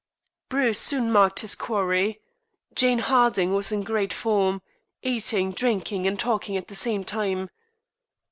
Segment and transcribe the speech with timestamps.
[0.49, 2.19] Bruce soon marked his quarry.
[2.73, 4.63] Jane Harding was in great form
[5.03, 7.51] eating, drinking, and talking at the same time.